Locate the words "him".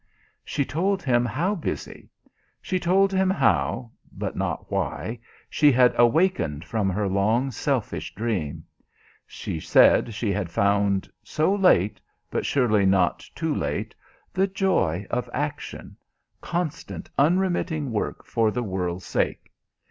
1.03-1.25, 3.13-3.29